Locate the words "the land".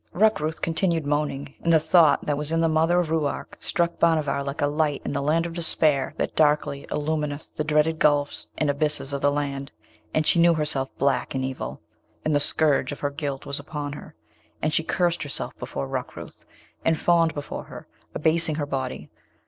5.13-5.45, 9.21-9.71